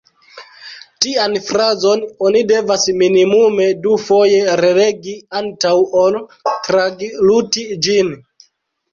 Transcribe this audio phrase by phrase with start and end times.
[1.05, 1.99] Tian frazon
[2.29, 5.73] oni devas minimume dufoje relegi antaŭ
[6.05, 6.17] ol
[6.69, 8.11] tragluti ĝin.